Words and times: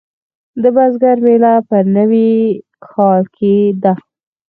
د 0.61 0.63
بزګر 0.75 1.17
میله 1.25 1.53
په 1.69 1.77
نوي 1.95 2.31
کال 2.89 3.21
کې 3.37 3.55
ده. 3.83 3.93